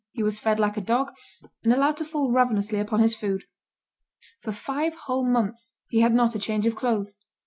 [0.13, 1.11] He was fed like a dog,
[1.63, 3.43] and allowed to fall ravenously upon his food.
[4.39, 7.15] For five whole months he had not a change of clothes.